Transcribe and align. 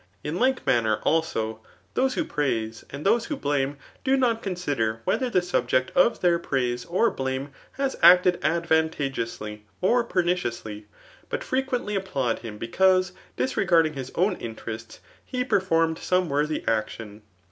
lit. 0.23 0.33
iSke 0.33 0.59
manfluer, 0.65 0.99
^also, 1.03 1.59
tftose 1.93 2.13
who 2.15 2.23
praise, 2.25 2.83
and 2.89 3.05
those 3.05 3.25
who 3.25 3.37
flO 3.37 3.51
TH« 3.51 3.59
ART 3.63 3.69
OP*.: 3.69 3.75
BOOJt 3.75 3.77
U 3.77 3.77
Uame/ 3.77 4.03
do' 4.05 4.17
not 4.17 4.41
consider 4.41 5.01
whether 5.03 5.29
the 5.29 5.43
subject 5.43 5.91
of 5.95 6.21
their 6.21 6.39
praise 6.39 6.85
or 6.85 7.11
blame 7.11 7.51
has 7.73 7.95
acted 8.01 8.39
advantageously 8.41 9.63
or 9.79 10.03
pemiebusly, 10.03 10.85
but 11.29 11.43
frequently 11.43 11.93
applaud 11.95 12.39
him 12.39 12.57
because^ 12.57 13.11
disregarding 13.37 13.93
I^s 13.93 14.09
own 14.15 14.37
interest, 14.37 15.01
he 15.23 15.43
performed 15.45 15.99
some 15.99 16.27
^^Mthy 16.29 16.67
action. 16.67 17.21